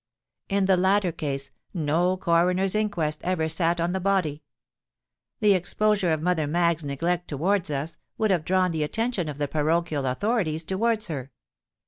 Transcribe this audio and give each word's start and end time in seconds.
In 0.49 0.65
the 0.65 0.77
latter 0.77 1.11
case, 1.11 1.51
no 1.75 2.17
Coroner's 2.17 2.73
Inquest 2.73 3.21
ever 3.23 3.47
sate 3.47 3.79
on 3.79 3.91
the 3.93 3.99
body: 3.99 4.41
the 5.41 5.53
exposure 5.53 6.11
of 6.11 6.23
Mother 6.23 6.47
Maggs's 6.47 6.83
neglect 6.85 7.27
towards 7.27 7.69
us, 7.69 7.97
would 8.17 8.31
have 8.31 8.43
drawn 8.43 8.71
the 8.71 8.81
attention 8.81 9.29
of 9.29 9.37
the 9.37 9.47
parochial 9.47 10.07
authorities 10.07 10.63
towards 10.63 11.05
her. 11.05 11.29